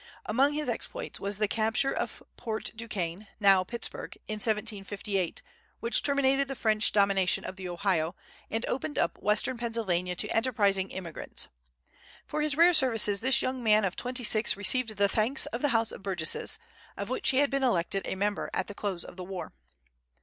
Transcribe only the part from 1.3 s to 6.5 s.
the capture of Port Duquesne, now Pittsburgh, in 1758, which terminated